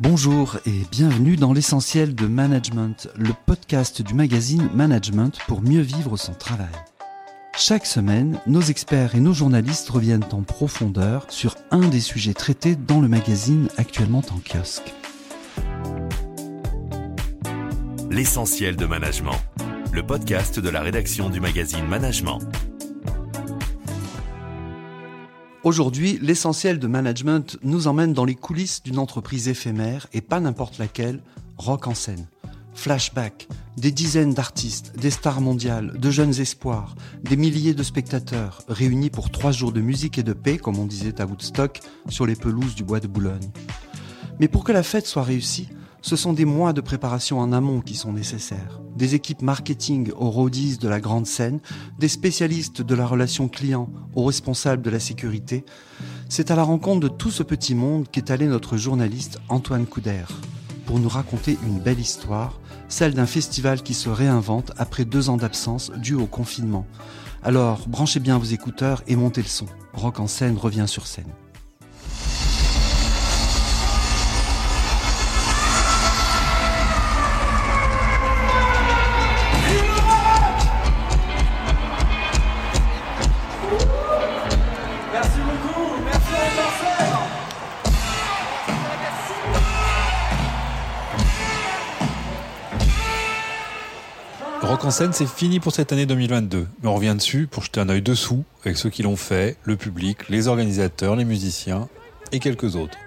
[0.00, 6.16] Bonjour et bienvenue dans l'essentiel de Management, le podcast du magazine Management pour mieux vivre
[6.16, 6.74] son travail.
[7.56, 12.74] Chaque semaine, nos experts et nos journalistes reviennent en profondeur sur un des sujets traités
[12.74, 14.92] dans le magazine actuellement en kiosque.
[18.10, 19.38] L'essentiel de Management,
[19.92, 22.40] le podcast de la rédaction du magazine Management.
[25.64, 30.76] Aujourd'hui, l'essentiel de management nous emmène dans les coulisses d'une entreprise éphémère et pas n'importe
[30.76, 31.22] laquelle,
[31.56, 32.26] rock en scène.
[32.74, 39.08] Flashback, des dizaines d'artistes, des stars mondiales, de jeunes espoirs, des milliers de spectateurs réunis
[39.08, 42.36] pour trois jours de musique et de paix, comme on disait à Woodstock, sur les
[42.36, 43.50] pelouses du bois de Boulogne.
[44.40, 45.70] Mais pour que la fête soit réussie,
[46.04, 48.78] ce sont des mois de préparation en amont qui sont nécessaires.
[48.94, 51.60] Des équipes marketing aux roadies de la grande scène,
[51.98, 55.64] des spécialistes de la relation client aux responsables de la sécurité.
[56.28, 60.24] C'est à la rencontre de tout ce petit monde qu'est allé notre journaliste Antoine Couder
[60.84, 65.38] pour nous raconter une belle histoire, celle d'un festival qui se réinvente après deux ans
[65.38, 66.86] d'absence dû au confinement.
[67.42, 69.66] Alors, branchez bien vos écouteurs et montez le son.
[69.94, 71.32] Rock en scène revient sur scène.
[94.84, 96.66] En scène, c'est fini pour cette année 2022.
[96.82, 99.76] Mais on revient dessus pour jeter un œil dessous avec ceux qui l'ont fait, le
[99.76, 101.88] public, les organisateurs, les musiciens
[102.32, 102.98] et quelques autres.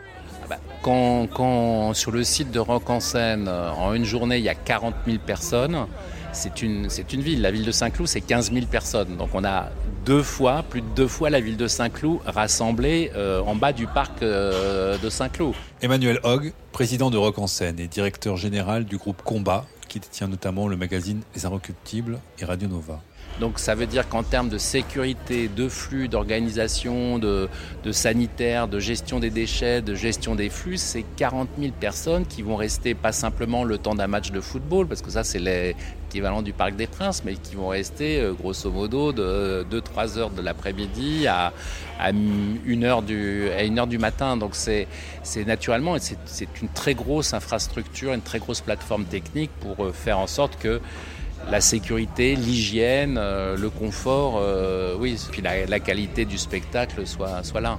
[0.44, 4.38] Ah bah, quand, quand, sur le site de Rock en scène, euh, en une journée,
[4.38, 5.86] il y a 40 000 personnes,
[6.32, 7.42] c'est une, c'est une ville.
[7.42, 9.16] La ville de Saint-Cloud, c'est 15 000 personnes.
[9.18, 9.70] Donc on a
[10.06, 13.88] deux fois, plus de deux fois la ville de Saint-Cloud rassemblée euh, en bas du
[13.88, 15.54] parc euh, de Saint-Cloud.
[15.82, 20.28] Emmanuel Hogg, président de Rock en scène et directeur général du groupe Combat, qui détient
[20.28, 23.02] notamment le magazine Les Inrecuptibles et Radio Nova.
[23.40, 27.50] Donc ça veut dire qu'en termes de sécurité, de flux, d'organisation, de,
[27.84, 32.42] de, sanitaire, de gestion des déchets, de gestion des flux, c'est 40 000 personnes qui
[32.42, 36.42] vont rester pas simplement le temps d'un match de football, parce que ça c'est l'équivalent
[36.42, 40.42] du Parc des Princes, mais qui vont rester euh, grosso modo de 2-3 heures de
[40.42, 41.54] l'après-midi à,
[42.00, 44.36] à, 1 heure du, à 1 heure du matin.
[44.38, 44.88] Donc c'est
[45.46, 50.28] naturellement, c'est une très grosse infrastructure, une très grosse plateforme technique pour euh, faire en
[50.28, 50.82] sorte que
[51.50, 57.62] la sécurité, l'hygiène, euh, le confort, euh, oui, puis la, qualité du spectacle soit, soit
[57.62, 57.78] là.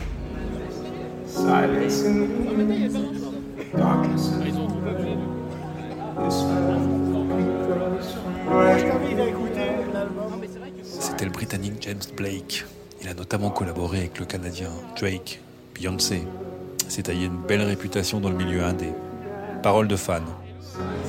[10.99, 12.65] C'était le Britannique James Blake.
[13.03, 15.41] Il a notamment collaboré avec le Canadien Drake,
[15.75, 16.23] Beyoncé.
[16.89, 18.89] s'est taillé une belle réputation dans le milieu indé.
[19.63, 20.23] Parole de fan.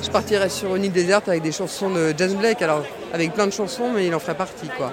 [0.02, 2.84] Je partirais sur une île déserte avec des chansons de James Blake, alors
[3.14, 4.92] avec plein de chansons, mais il en ferait partie quoi.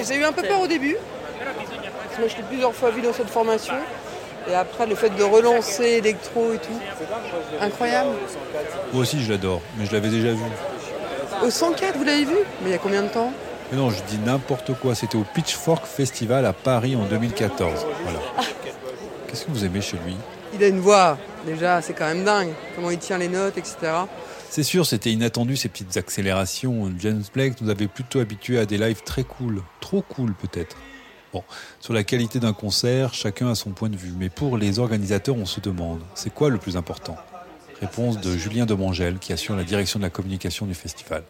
[0.00, 0.96] J'ai eu un peu peur au début,
[1.38, 3.74] parce que moi je l'ai plusieurs fois vu dans cette formation,
[4.50, 6.80] et après le fait de relancer électro et tout,
[7.60, 8.10] incroyable.
[8.92, 10.42] Moi aussi je l'adore, mais je l'avais déjà vu.
[11.44, 12.36] Au 104, vous l'avez vu?
[12.62, 13.32] Mais il y a combien de temps?
[13.70, 14.94] Mais non, je dis n'importe quoi.
[14.94, 17.86] C'était au Pitchfork Festival à Paris en 2014.
[18.04, 18.18] Voilà.
[19.26, 20.16] Qu'est-ce que vous aimez chez lui?
[20.54, 21.16] Il a une voix,
[21.46, 22.52] déjà, c'est quand même dingue.
[22.74, 23.76] Comment il tient les notes, etc.
[24.50, 26.92] C'est sûr, c'était inattendu ces petites accélérations.
[26.98, 29.62] James Blake nous avait plutôt habitués à des lives très cool.
[29.80, 30.76] Trop cool peut-être.
[31.32, 31.42] Bon,
[31.80, 34.12] sur la qualité d'un concert, chacun a son point de vue.
[34.18, 37.16] Mais pour les organisateurs, on se demande, c'est quoi le plus important?
[37.80, 41.24] Réponse de Julien Demangel, qui assure la direction de la communication du festival.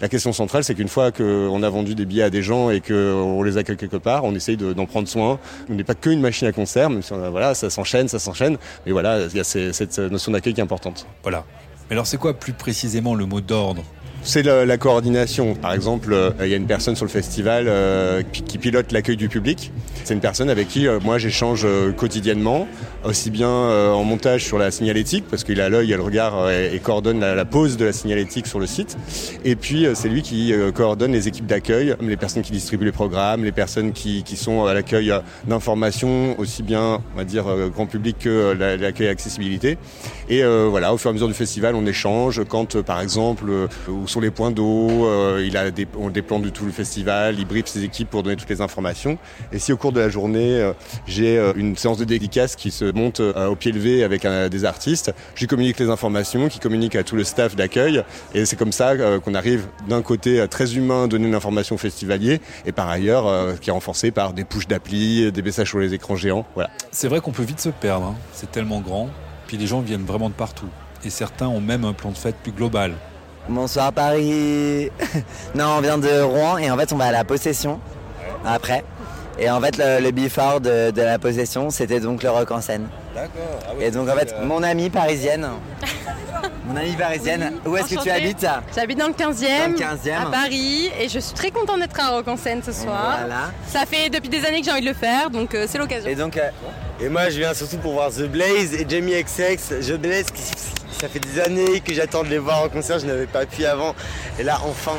[0.00, 2.80] La question centrale, c'est qu'une fois qu'on a vendu des billets à des gens et
[2.80, 5.38] qu'on les accueille quelque part, on essaye d'en prendre soin.
[5.68, 8.56] On n'est pas qu'une machine à concert, même si on voilà, ça s'enchaîne, ça s'enchaîne.
[8.86, 11.06] Mais voilà, il y a cette notion d'accueil qui est importante.
[11.22, 11.44] Voilà.
[11.88, 13.82] Mais alors, c'est quoi plus précisément le mot d'ordre?
[14.22, 15.54] C'est la, coordination.
[15.54, 19.16] Par exemple, euh, il y a une personne sur le festival euh, qui pilote l'accueil
[19.16, 19.72] du public.
[20.04, 21.66] C'est une personne avec qui euh, moi j'échange
[21.96, 22.66] quotidiennement,
[23.04, 26.50] aussi bien en montage sur la signalétique, parce qu'il a l'œil, il a le regard
[26.50, 28.96] et, coordonne la, la, pose de la signalétique sur le site.
[29.44, 33.44] Et puis c'est lui qui coordonne les équipes d'accueil, les personnes qui distribuent les programmes,
[33.44, 35.12] les personnes qui, qui sont à l'accueil
[35.46, 39.78] d'informations, aussi bien on va dire grand public que l'accueil accessibilité.
[40.28, 43.50] Et voilà, au fur et à mesure du festival, on échange quand par exemple
[44.10, 47.46] sur les points d'eau, euh, il a des, des plans du tout le festival, il
[47.46, 49.18] briefe ses équipes pour donner toutes les informations.
[49.52, 50.72] Et si au cours de la journée, euh,
[51.06, 55.12] j'ai euh, une séance de dédicace qui se monte au pied levé avec des artistes,
[55.34, 58.02] je lui communique les informations, qui communique à tout le staff d'accueil.
[58.34, 62.40] Et c'est comme ça qu'on arrive d'un côté très humain, donner une information au festivalier,
[62.66, 66.16] et par ailleurs, qui est renforcé par des pushes d'appli, des messages sur les écrans
[66.16, 66.46] géants.
[66.54, 66.70] Voilà.
[66.90, 68.16] C'est vrai qu'on peut vite se perdre, hein.
[68.32, 69.08] c'est tellement grand.
[69.46, 70.68] Puis les gens viennent vraiment de partout.
[71.04, 72.94] Et certains ont même un plan de fête plus global.
[73.50, 74.90] Bonsoir Paris.
[75.56, 77.80] non, on vient de Rouen et en fait on va à la possession
[78.46, 78.84] après.
[79.40, 82.60] Et en fait le, le before de, de la possession c'était donc le rock en
[82.60, 82.86] scène.
[83.12, 83.58] D'accord.
[83.80, 85.48] Et donc en fait mon amie parisienne.
[86.64, 87.54] mon amie parisienne.
[87.66, 88.46] Où est-ce que tu habites?
[88.72, 90.28] J'habite dans le 15e, Dans le 15e.
[90.28, 93.16] à Paris, et je suis très contente d'être à Rock en scène ce soir.
[93.18, 93.50] Voilà.
[93.66, 96.08] Ça fait depuis des années que j'ai envie de le faire, donc euh, c'est l'occasion.
[96.08, 96.50] Et donc euh,
[97.00, 99.56] Et moi, je viens surtout pour voir The Blaze et Jamie XX.
[99.88, 100.26] The Blaze,
[101.00, 103.64] ça fait des années que j'attends de les voir en concert, je n'avais pas pu
[103.64, 103.94] avant.
[104.38, 104.92] Et là, enfin.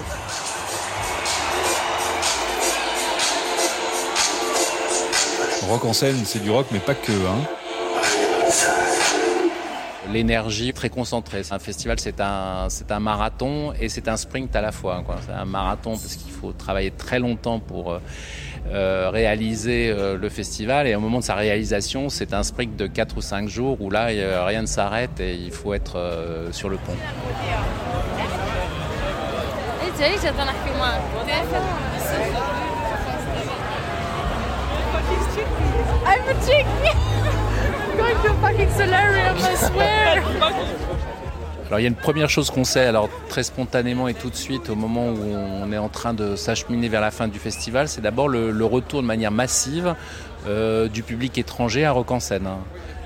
[5.70, 7.12] Rock en scène, c'est du rock, mais pas que.
[7.12, 7.48] Hein.
[10.12, 11.44] L'énergie très concentrée.
[11.52, 15.04] Un festival, c'est un, c'est un marathon et c'est un sprint à la fois.
[15.06, 15.18] quoi.
[15.24, 18.00] C'est un marathon parce qu'il faut travailler très longtemps pour euh,
[18.70, 23.18] réaliser euh, le festival et au moment de sa réalisation, c'est un sprint de 4
[23.18, 26.70] ou 5 jours où là, a- rien ne s'arrête et il faut être euh, sur
[26.70, 26.96] le pont.
[36.04, 36.66] I'm a chick!
[37.98, 40.88] going to a fucking solarium, I swear!
[41.72, 44.36] Alors il y a une première chose qu'on sait, alors très spontanément et tout de
[44.36, 47.88] suite au moment où on est en train de s'acheminer vers la fin du festival,
[47.88, 49.96] c'est d'abord le, retour de manière massive
[50.48, 52.46] euh, du public étranger à Rock en scène.
[52.46, 52.58] hein.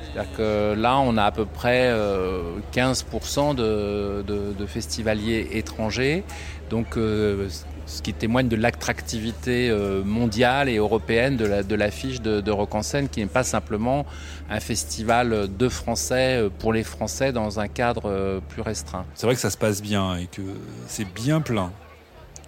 [0.02, 2.42] C'est-à-dire que là, on a à peu près euh,
[2.74, 6.24] 15% de, de- de festivaliers étrangers,
[6.72, 7.48] donc euh,
[7.86, 12.52] ce qui témoigne de l'attractivité euh, mondiale et européenne de la- de l'affiche de, de
[12.52, 14.06] Rock en scène, qui n'est pas simplement
[14.50, 19.06] un festival de Français euh, pour les Français dans un cadre euh, plus restreint.
[19.14, 20.42] C'est vrai que ça se passe bien et que
[20.88, 21.72] c'est bien plein.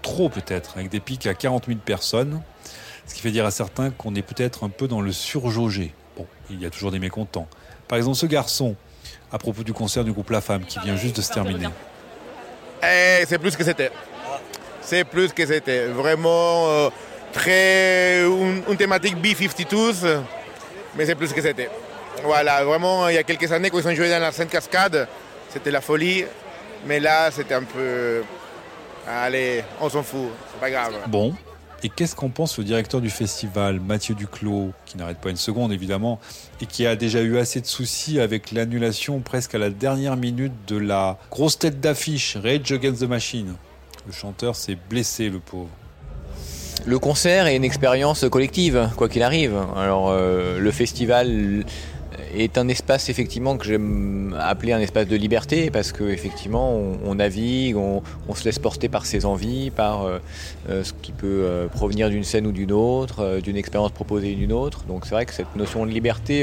[0.02, 2.42] Trop peut-être, avec des pics à 40 000 personnes.
[3.06, 5.94] Ce qui fait dire à certains qu'on est peut-être un peu dans le surjaugé.
[6.18, 7.48] Bon, il y a toujours des mécontents.
[7.88, 8.76] Par exemple, ce garçon,
[9.32, 11.68] à propos du concert du groupe La Femme, qui vient juste de se terminer.
[12.84, 13.92] Eh, c'est plus que c'était.
[14.88, 15.88] C'est plus que c'était.
[15.88, 16.90] Vraiment euh,
[17.34, 18.24] très.
[18.24, 20.22] Une, thématique B-52s,
[20.96, 21.70] mais c'est plus que c'était.
[22.24, 25.10] Voilà, vraiment, il y a quelques années, quand ils ont joué dans la scène cascade,
[25.50, 26.24] c'était la folie.
[26.86, 28.24] Mais là, c'était un peu.
[29.06, 30.94] Allez, on s'en fout, c'est pas grave.
[31.08, 31.36] Bon,
[31.84, 35.74] et qu'est-ce qu'en pense le directeur du festival, Mathieu Duclos, qui n'arrête pas une seconde
[35.74, 36.18] évidemment,
[36.62, 40.54] et qui a déjà eu assez de soucis avec l'annulation presque à la dernière minute
[40.66, 43.56] de la grosse tête d'affiche Rage Against the Machine?
[44.08, 45.68] Le chanteur s'est blessé, le pauvre.
[46.86, 49.58] Le concert est une expérience collective, quoi qu'il arrive.
[49.76, 51.66] Alors euh, le festival
[52.36, 57.16] est un espace effectivement que j'aime appeler un espace de liberté parce que effectivement on,
[57.16, 58.02] navigue, on,
[58.34, 60.20] se laisse porter par ses envies, par euh,
[60.70, 64.36] euh, ce qui peut euh, provenir d'une scène ou d'une autre, d'une expérience proposée ou
[64.36, 64.84] d'une autre.
[64.86, 66.42] Donc c'est vrai que cette notion de liberté,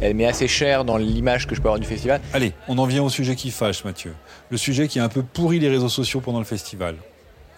[0.00, 2.20] elle m'est assez chère dans l'image que je peux avoir du festival.
[2.32, 4.14] Allez, on en vient au sujet qui fâche, Mathieu.
[4.50, 6.96] Le sujet qui a un peu pourri les réseaux sociaux pendant le festival.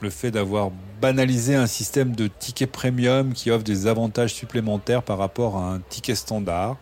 [0.01, 0.71] Le fait d'avoir
[1.01, 5.81] banalisé un système de tickets premium qui offre des avantages supplémentaires par rapport à un
[5.81, 6.79] ticket standard,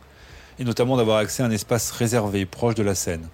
[0.58, 3.28] et notamment d'avoir accès à un espace réservé, proche de la scène.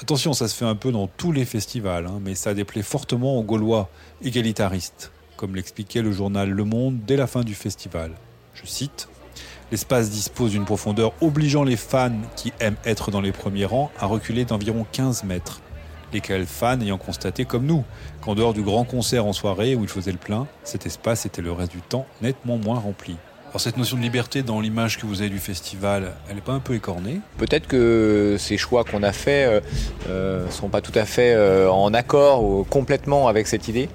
[0.00, 3.38] Attention, ça se fait un peu dans tous les festivals, hein, mais ça déplaît fortement
[3.38, 3.88] aux Gaulois
[4.22, 8.12] égalitaristes, comme l'expliquait le journal Le Monde dès la fin du festival.
[8.54, 9.08] Je cite
[9.72, 14.06] L'espace dispose d'une profondeur obligeant les fans qui aiment être dans les premiers rangs à
[14.06, 15.60] reculer d'environ 15 mètres.
[16.12, 17.84] Lesquels fans ayant constaté comme nous
[18.20, 21.42] qu'en dehors du grand concert en soirée où il faisait le plein, cet espace était
[21.42, 23.16] le reste du temps nettement moins rempli.
[23.50, 26.52] Alors cette notion de liberté dans l'image que vous avez du festival, elle n'est pas
[26.52, 27.20] un peu écornée?
[27.38, 29.64] Peut-être que ces choix qu'on a faits
[30.06, 33.88] ne euh, sont pas tout à fait euh, en accord ou complètement avec cette idée.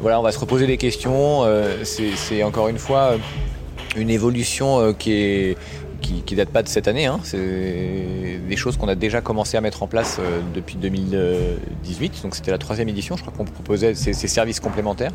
[0.00, 1.42] Voilà, on va se reposer des questions.
[1.44, 3.18] euh, c'est c'est encore une fois euh,
[3.96, 5.58] une évolution euh, qui est
[6.00, 7.06] qui, qui date pas de cette année.
[7.06, 7.20] Hein.
[7.24, 7.38] C'est
[8.48, 12.22] des choses qu'on a déjà commencé à mettre en place euh, depuis 2018.
[12.22, 13.16] Donc c'était la troisième édition.
[13.16, 15.12] Je crois qu'on proposait ces, ces services complémentaires.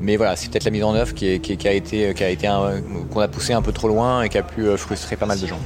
[0.00, 2.14] Mais voilà, c'est peut-être la mise en œuvre qui, est- qui, est- qui a été,
[2.14, 4.62] qui a été un- qu'on a poussé un peu trop loin et qui a pu
[4.62, 5.60] euh, frustrer pas mal de gens.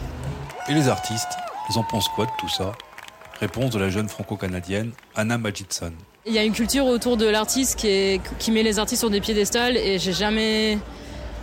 [0.68, 1.28] Et les artistes,
[1.70, 2.72] ils en pensent quoi de tout ça?
[3.40, 5.92] Réponse de la jeune franco-canadienne Anna Majidson.
[6.26, 9.10] Il y a une culture autour de l'artiste qui, est- qui met les artistes sur
[9.10, 10.78] des piédestals et j'ai jamais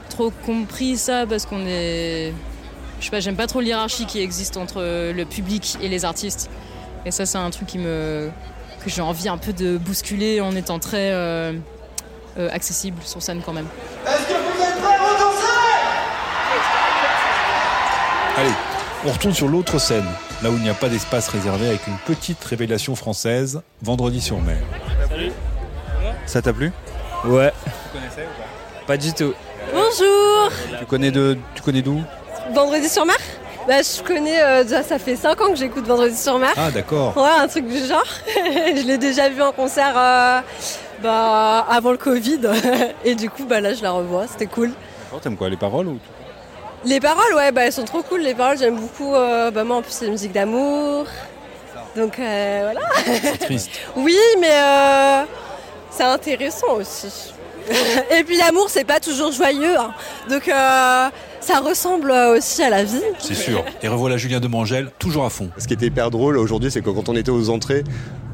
[0.10, 2.34] trop compris ça parce qu'on est.
[3.00, 6.50] Je sais pas, j'aime pas trop l'hierarchie qui existe entre le public et les artistes.
[7.06, 8.32] Et ça, c'est un truc qui me,
[8.84, 11.54] que j'ai envie un peu de bousculer en étant très euh,
[12.38, 13.68] euh, accessible sur scène quand même.
[14.08, 15.46] Est-ce que vous êtes prêts à danser
[18.38, 18.54] Allez,
[19.06, 20.06] on retourne sur l'autre scène,
[20.42, 24.40] là où il n'y a pas d'espace réservé avec une petite révélation française, vendredi sur
[24.42, 24.58] mer.
[25.10, 25.32] Salut.
[26.26, 26.72] Ça t'a plu?
[27.26, 27.54] Ouais.
[27.66, 28.86] Tu connaissais ou pas?
[28.88, 29.34] Pas du tout.
[29.74, 32.02] Bonjour Tu connais de, tu connais d'où?
[32.56, 33.18] Vendredi sur mer
[33.68, 36.54] Bah, je connais, euh, déjà, ça fait 5 ans que j'écoute Vendredi sur mer.
[36.58, 37.16] Ah, d'accord.
[37.18, 38.04] Ouais, un truc du genre.
[38.36, 40.40] je l'ai déjà vu en concert euh,
[41.04, 42.40] bah, avant le Covid.
[43.06, 44.26] Et du coup, bah, là, je la revois.
[44.28, 44.72] C'était cool.
[45.14, 46.00] Oh, T'aimes quoi, les paroles ou
[46.86, 48.22] Les paroles, ouais, bah, elles sont trop cool.
[48.22, 49.14] Les paroles, j'aime beaucoup.
[49.14, 51.06] euh, bah, moi, en plus, c'est musique d'amour.
[51.96, 52.82] Donc, voilà.
[53.06, 53.70] C'est triste.
[53.96, 54.60] oui, mais
[55.90, 57.34] c'est intéressant aussi.
[58.12, 59.78] Et puis, l'amour, c'est pas toujours joyeux.
[59.80, 59.92] hein.
[60.30, 61.08] Donc, euh,
[61.46, 63.02] ça ressemble aussi à la vie.
[63.20, 63.64] C'est sûr.
[63.84, 65.50] Et revoilà Julien Demangel, toujours à fond.
[65.58, 67.84] Ce qui était hyper drôle aujourd'hui, c'est que quand on était aux entrées,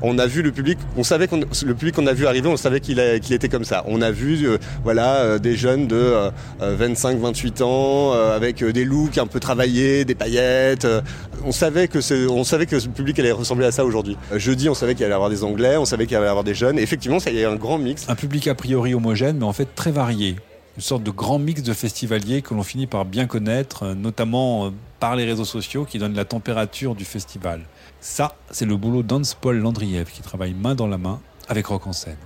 [0.04, 2.58] on a vu le public, on savait qu'on, le public qu'on a vu arriver, on
[2.58, 3.84] savait qu'il, a- qu'il était comme ça.
[3.88, 8.36] On a vu, euh, voilà, euh, des jeunes de euh, euh, 25, 28 ans, euh,
[8.36, 10.86] avec des looks un peu travaillés, des paillettes.
[10.86, 11.02] euh,
[11.46, 14.18] on savait que ce, on savait que ce public allait ressembler à ça aujourd'hui.
[14.32, 16.30] Euh, jeudi, on savait qu'il allait y avoir des Anglais, on savait qu'il allait y
[16.30, 16.80] avoir des jeunes.
[16.80, 18.06] Et effectivement, ça y a un grand mix.
[18.10, 20.36] Un public a priori homogène, mais en fait très varié.
[20.78, 24.68] Une sorte de grand mix de festivaliers que l'on finit par bien connaître, euh, notamment
[24.68, 27.62] euh, par les réseaux sociaux qui donnent la température du festival.
[28.00, 31.88] Ça, c'est le boulot d'Hans Paul Landriev qui travaille main dans la main avec Rock
[31.88, 32.18] en scène.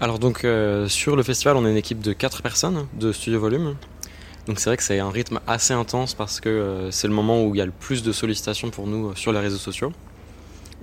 [0.00, 3.38] Alors donc euh, sur le festival, on est une équipe de 4 personnes de Studio
[3.38, 3.76] Volume.
[4.46, 7.54] Donc c'est vrai que c'est un rythme assez intense parce que c'est le moment où
[7.54, 9.92] il y a le plus de sollicitations pour nous sur les réseaux sociaux.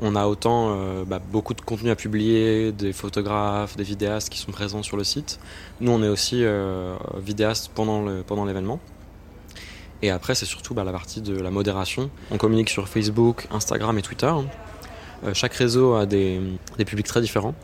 [0.02, 4.40] On a autant euh, bah, beaucoup de contenu à publier, des photographes, des vidéastes qui
[4.40, 5.40] sont présents sur le site.
[5.82, 8.80] Nous on est aussi euh, vidéastes pendant l'événement.
[10.02, 12.10] Et après c'est surtout bah, la partie de la modération.
[12.32, 14.32] On communique sur Facebook, Instagram et Twitter.
[15.26, 16.40] Euh, chaque réseau a des,
[16.78, 17.56] des publics très différents.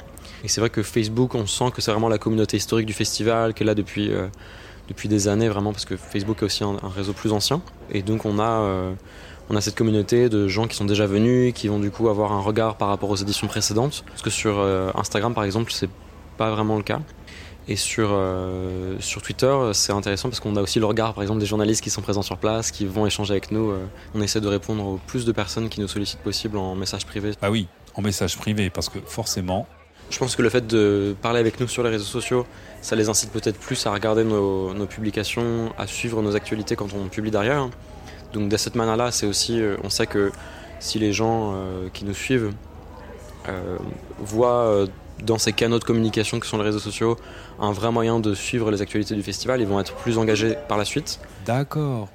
[0.43, 3.53] Et c'est vrai que Facebook, on sent que c'est vraiment la communauté historique du festival,
[3.53, 4.11] qu'elle est là depuis,
[4.89, 7.61] depuis des années vraiment, parce que Facebook est aussi un, réseau plus ancien.
[7.91, 8.93] Et donc on a,
[9.49, 12.31] on a cette communauté de gens qui sont déjà venus, qui vont du coup avoir
[12.31, 14.03] un regard par rapport aux éditions précédentes.
[14.07, 15.89] Parce que sur euh, Instagram par exemple, c'est
[16.37, 16.99] pas vraiment le cas.
[17.67, 21.39] Et sur, euh, sur Twitter, c'est intéressant parce qu'on a aussi le regard, par exemple,
[21.39, 23.71] des journalistes qui sont présents sur place, qui vont échanger avec nous.
[23.71, 27.07] Euh, On essaie de répondre au plus de personnes qui nous sollicitent possible en message
[27.07, 27.31] privé.
[27.41, 29.67] Ah oui, en message privé, parce que forcément,
[30.11, 32.45] Je pense que le fait de parler avec nous sur les réseaux sociaux,
[32.83, 36.93] ça les incite peut-être plus à regarder nos, nos publications, à suivre nos actualités quand
[36.93, 37.67] on publie derrière.
[38.35, 40.31] Donc de cette manière-là, c'est aussi, euh, on sait que
[40.79, 42.51] si les gens euh, qui nous suivent
[43.47, 43.77] euh,
[44.19, 44.85] voient
[45.23, 47.17] dans ces canaux de communication que sont les réseaux sociaux
[47.61, 50.77] un vrai moyen de suivre les actualités du festival, ils vont être plus engagés par
[50.77, 51.19] la suite.
[51.45, 52.09] d'accord.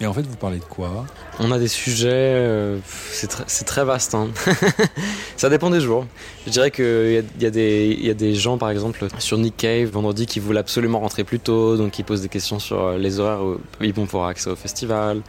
[0.00, 1.06] Et en fait, vous parlez de quoi?
[1.40, 4.14] On a des sujets, euh, c'est très, vaste.
[4.14, 4.28] hein.
[5.36, 6.06] ça dépend des jours.
[6.46, 7.46] Je dirais qu'il y, y
[8.10, 11.76] a des gens, par exemple, sur Nick Cave, vendredi, qui voulaient absolument rentrer plus tôt,
[11.76, 14.56] donc ils posent des questions sur euh, les horaires où ils vont pouvoir accès au
[14.56, 15.20] festival.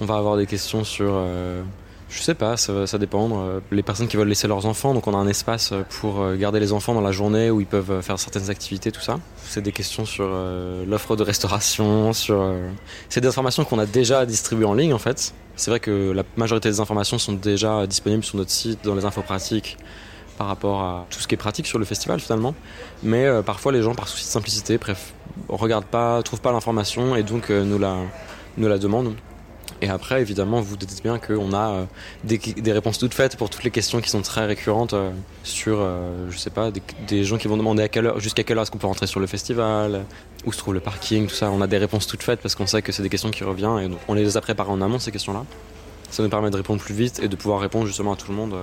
[0.00, 1.62] On va avoir des questions sur, euh,
[2.08, 3.38] je sais pas, ça dépendre.
[3.38, 6.36] Euh, Les personnes qui veulent laisser leurs enfants, donc on a un espace pour euh,
[6.36, 9.18] garder les enfants dans la journée où ils peuvent euh, faire certaines activités, tout ça.
[9.44, 10.28] C'est des questions sur
[10.86, 12.52] l'offre de restauration, sur.
[13.08, 15.32] C'est des informations qu'on a déjà distribuées en ligne en fait.
[15.56, 19.06] C'est vrai que la majorité des informations sont déjà disponibles sur notre site, dans les
[19.06, 19.78] infos pratiques,
[20.36, 22.54] par rapport à tout ce qui est pratique sur le festival finalement.
[23.02, 25.14] Mais parfois les gens, par souci de simplicité, bref,
[25.48, 27.96] regardent pas, trouvent pas l'information et donc nous, la,
[28.58, 29.14] nous la demandent.
[29.80, 31.84] Et après, évidemment, vous dites bien qu'on a euh,
[32.24, 35.10] des, réponses toutes faites pour toutes les questions qui sont très récurrentes euh,
[35.44, 36.70] sur, euh, je sais pas,
[37.06, 39.06] des, gens qui vont demander à quelle heure, jusqu'à quelle heure est-ce qu'on peut rentrer
[39.06, 40.04] sur le festival,
[40.44, 41.50] où se trouve le parking, tout ça.
[41.50, 43.78] On a des réponses toutes faites parce qu'on sait que c'est des questions qui reviennent
[43.78, 45.44] et donc on les a préparées en amont ces questions-là.
[46.10, 48.36] Ça nous permet de répondre plus vite et de pouvoir répondre justement à tout le
[48.36, 48.54] monde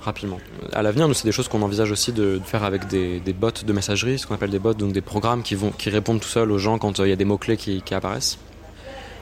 [0.00, 0.40] rapidement.
[0.72, 3.72] À l'avenir, nous, c'est des choses qu'on envisage aussi de, faire avec des, bots de
[3.72, 6.50] messagerie, ce qu'on appelle des bots, donc des programmes qui, vont, qui répondent tout seuls
[6.50, 8.38] aux gens quand il y a des mots-clés qui apparaissent.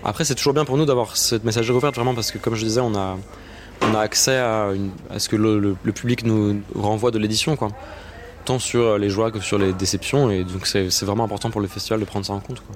[0.04, 2.64] Après, c'est toujours bien pour nous d'avoir cette messagerie ouverte, vraiment, parce que comme je
[2.64, 3.18] disais, on a,
[3.82, 4.72] on a accès à,
[5.18, 7.68] ce que le, public nous renvoie de l'édition, quoi.
[8.46, 11.60] Tant sur les joies que sur les déceptions, et donc c'est c'est vraiment important pour
[11.60, 12.60] le festival de prendre ça en compte.
[12.60, 12.74] Quoi.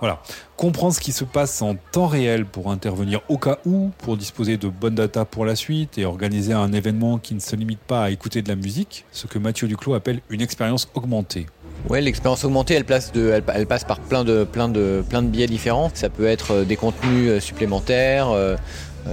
[0.00, 0.20] Voilà.
[0.56, 4.56] Comprendre ce qui se passe en temps réel pour intervenir au cas où, pour disposer
[4.56, 8.04] de bonnes data pour la suite et organiser un événement qui ne se limite pas
[8.04, 11.46] à écouter de la musique, ce que Mathieu Duclos appelle une expérience augmentée.
[11.88, 15.46] Ouais, l'expérience augmentée, elle, place de, elle, passe par plein de, plein, de, de biais
[15.46, 15.90] différents.
[15.94, 18.56] Ça peut être euh, des contenus euh, supplémentaires, euh,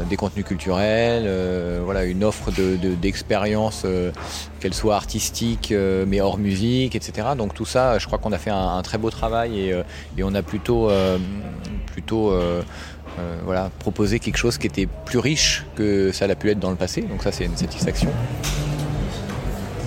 [0.10, 1.29] des contenus culturels,
[1.86, 4.12] voilà, une offre de- de- d'expérience, euh,
[4.60, 5.74] qu'elle soit artistique
[6.05, 7.29] mais hors musique, etc.
[7.38, 9.57] Donc tout ça, je crois qu'on a fait un, très beau travail
[10.17, 10.89] et, on a plutôt,
[13.79, 17.01] proposé quelque chose qui était plus riche que ça l'a pu être dans le passé.
[17.01, 18.10] Donc ça, c'est une satisfaction.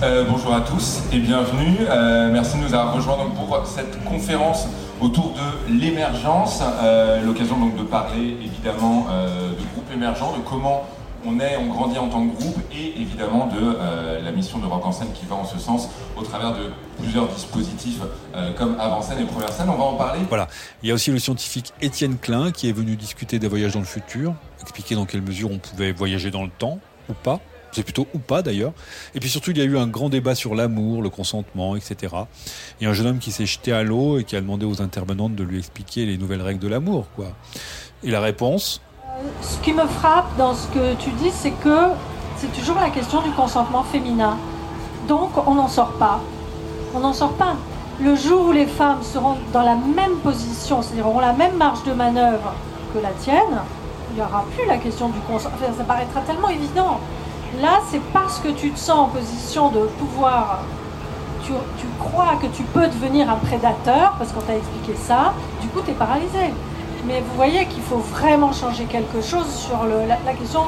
[0.01, 1.75] Euh, bonjour à tous et bienvenue.
[1.89, 4.67] Euh, merci de nous avoir rejoints donc pour cette conférence
[5.01, 6.61] autour de l'émergence.
[6.81, 10.85] Euh, L'occasion donc de parler évidemment euh, de groupes émergents, de comment
[11.25, 14.65] on est, on grandit en tant que groupe et évidemment de euh, la mission de
[14.65, 17.99] Rock en scène qui va en ce sens au travers de plusieurs dispositifs
[18.35, 19.67] euh, comme avant-scène et première scène.
[19.69, 20.21] On va en parler.
[20.29, 20.47] Voilà.
[20.81, 23.79] Il y a aussi le scientifique Étienne Klein qui est venu discuter des voyages dans
[23.79, 26.79] le futur, expliquer dans quelle mesure on pouvait voyager dans le temps
[27.09, 27.41] ou pas.
[27.71, 28.73] C'est plutôt ou pas d'ailleurs.
[29.15, 32.15] Et puis surtout, il y a eu un grand débat sur l'amour, le consentement, etc.
[32.79, 34.65] Il y a un jeune homme qui s'est jeté à l'eau et qui a demandé
[34.65, 37.27] aux intervenantes de lui expliquer les nouvelles règles de l'amour, quoi.
[38.03, 38.81] Et la réponse
[39.41, 41.89] Ce qui me frappe dans ce que tu dis, c'est que
[42.37, 44.37] c'est toujours la question du consentement féminin.
[45.07, 46.21] Donc, on n'en sort pas.
[46.95, 47.55] On n'en sort pas.
[48.01, 51.83] Le jour où les femmes seront dans la même position, c'est-à-dire auront la même marge
[51.83, 52.53] de manœuvre
[52.93, 53.59] que la tienne,
[54.09, 55.67] il n'y aura plus la question du consentement.
[55.77, 56.99] Ça paraîtra tellement évident.
[57.57, 60.59] Là, c'est parce que tu te sens en position de pouvoir.
[61.43, 61.53] Tu,
[61.97, 65.91] crois que tu peux devenir un prédateur, parce qu'on t'a expliqué ça, du coup, tu
[65.91, 66.53] es paralysé.
[67.07, 70.61] Mais vous voyez qu'il faut vraiment changer quelque chose sur la, question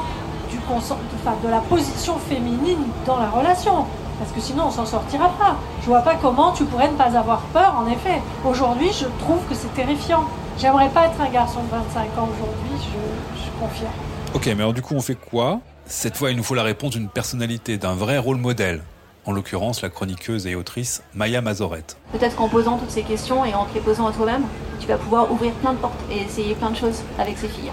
[1.42, 3.84] de la position féminine dans la relation.
[4.18, 5.56] Parce que sinon, on s'en sortira pas.
[5.82, 8.20] Je vois pas comment tu pourrais ne pas avoir peur, en effet.
[8.44, 10.24] Aujourd'hui, je trouve que c'est terrifiant.
[10.58, 13.92] J'aimerais pas être un garçon de 25 ans aujourd'hui, je, je confirme.
[14.34, 15.60] Ok, mais alors du coup, on fait quoi?
[15.86, 18.82] Cette fois, il nous faut la réponse d'une personnalité, d'un vrai rôle modèle.
[19.24, 21.96] En l'occurrence, la chroniqueuse et autrice Maya Mazorette.
[22.12, 24.42] Peut-être qu'en posant toutes ces questions et en te les posant à toi-même,
[24.80, 27.70] tu vas pouvoir ouvrir plein de portes et essayer plein de choses avec ces filles.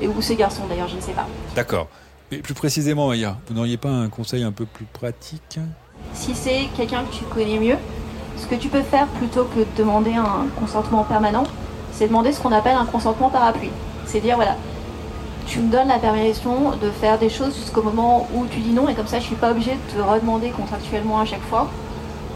[0.00, 1.26] Et ou ces garçons d'ailleurs, je ne sais pas.
[1.54, 1.88] D'accord.
[2.30, 5.60] Mais plus précisément, Maya, vous n'auriez pas un conseil un peu plus pratique?
[6.14, 7.76] Si c'est quelqu'un que tu connais mieux,
[8.36, 11.44] ce que tu peux faire plutôt que de demander un consentement permanent,
[11.92, 13.70] c'est demander ce qu'on appelle un consentement parapluie.
[14.06, 14.56] C'est dire voilà,
[15.48, 18.88] tu me donnes la permission de faire des choses jusqu'au moment où tu dis non
[18.88, 21.68] et comme ça je suis pas obligée de te redemander contractuellement à chaque fois.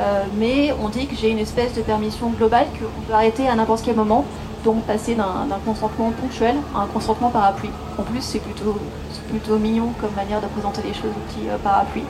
[0.01, 3.55] Euh, mais on dit que j'ai une espèce de permission globale qu'on peut arrêter à
[3.55, 4.25] n'importe quel moment,
[4.65, 7.71] donc passer d'un consentement ponctuel à un consentement parapluie.
[7.99, 8.79] En plus c'est plutôt,
[9.29, 12.05] plutôt mignon comme manière de présenter les choses, petit euh, parapluie.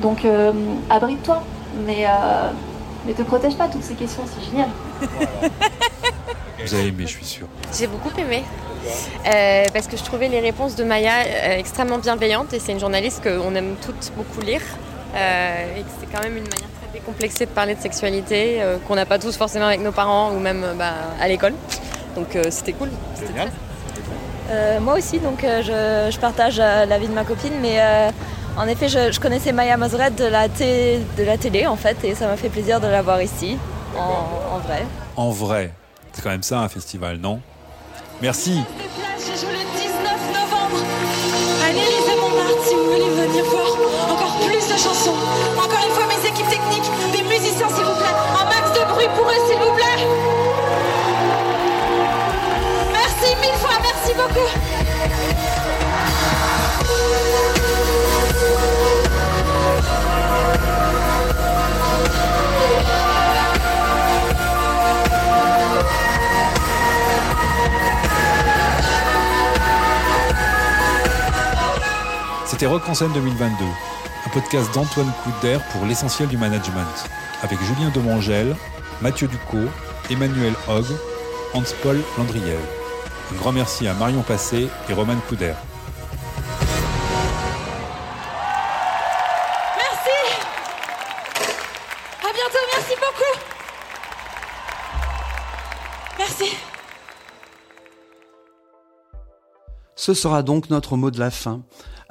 [0.00, 0.52] Donc euh,
[0.88, 1.42] abrite-toi,
[1.86, 2.06] mais,
[3.06, 4.68] mais te protège pas, toutes ces questions, c'est génial.
[6.64, 7.46] Vous avez aimé, je suis sûr.
[7.76, 8.42] J'ai beaucoup aimé.
[9.26, 12.80] Euh, parce que je trouvais les réponses de Maya euh, extrêmement bienveillantes et c'est une
[12.80, 14.62] journaliste qu'on aime toutes beaucoup lire
[15.14, 18.78] euh, et que c'est quand même une manière très décomplexée de parler de sexualité euh,
[18.88, 21.52] qu'on n'a pas tous forcément avec nos parents ou même bah, à l'école.
[22.16, 22.88] Donc euh, c'était cool.
[23.14, 23.48] C'était très-
[24.50, 28.10] Euh, moi aussi, donc euh, je, je partage euh, l'avis de ma copine, mais euh,
[28.56, 32.14] en effet, je, je connaissais Maya Mazret de la, de la télé en fait, et
[32.16, 33.56] ça m'a fait plaisir de la voir ici,
[33.96, 34.00] en,
[34.56, 34.82] en vrai.
[35.16, 35.70] En vrai,
[36.12, 37.40] c'est quand même ça un festival, non?
[38.22, 38.62] Merci.
[39.18, 39.94] Je joue le 19
[40.34, 40.84] novembre
[41.64, 43.70] à l'Élysée Montmartre si vous voulez venir voir
[44.10, 45.14] encore plus de chansons.
[45.56, 48.16] Encore une fois, mes équipes techniques, des musiciens s'il vous plaît.
[48.40, 49.98] Un max de bruit pour eux s'il vous plaît.
[52.92, 54.50] Merci mille fois, merci beaucoup.
[72.60, 77.08] C'était Rock en scène 2022, un podcast d'Antoine Couder pour l'essentiel du management,
[77.40, 78.54] avec Julien Demangel,
[79.00, 79.70] Mathieu Ducot,
[80.10, 80.84] Emmanuel Hogg,
[81.54, 82.58] Hans-Paul Landriel.
[83.32, 85.54] Un grand merci à Marion Passé et Roman Couder.
[89.78, 90.20] Merci.
[92.20, 93.40] À bientôt, merci beaucoup.
[96.18, 96.56] Merci.
[99.96, 101.62] Ce sera donc notre mot de la fin.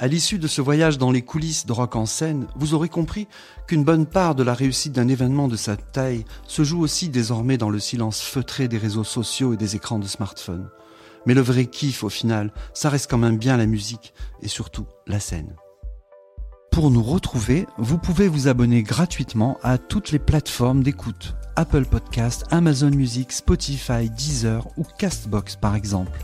[0.02, 3.28] À l'issue de ce voyage dans les coulisses de Rock en scène, vous aurez compris
[3.68, 7.58] qu'une bonne part de la réussite d'un événement de cette taille se joue aussi désormais
[7.58, 10.70] dans le silence feutré des réseaux sociaux et des écrans de smartphone.
[11.26, 14.86] Mais le vrai kiff au final, ça reste quand même bien la musique et surtout
[15.06, 15.54] la scène.
[16.72, 21.36] Pour nous retrouver, vous pouvez vous abonner gratuitement à toutes les plateformes d'écoute.
[21.58, 26.18] Apple Podcast, Amazon Music, Spotify, Deezer ou Castbox par exemple.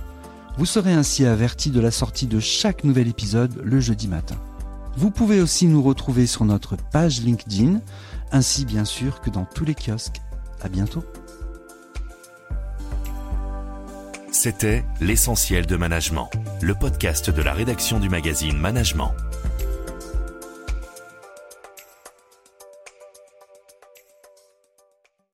[0.57, 4.35] Vous serez ainsi averti de la sortie de chaque nouvel épisode le jeudi matin.
[4.95, 7.81] Vous pouvez aussi nous retrouver sur notre page LinkedIn,
[8.31, 10.21] ainsi bien sûr que dans tous les kiosques.
[10.61, 11.03] À bientôt.
[14.31, 16.29] C'était L'essentiel de management,
[16.61, 19.11] le podcast de la rédaction du magazine Management.